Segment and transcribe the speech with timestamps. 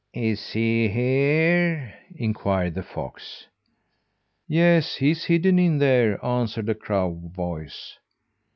[0.15, 3.45] "Is he here?" inquired the fox.
[4.47, 7.99] "Yes, he's hidden in there," answered a crow voice.